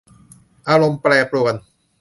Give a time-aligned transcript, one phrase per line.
[0.69, 1.53] อารมณ์แปรปรวน